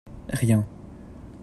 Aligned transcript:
Rien. 0.41 0.65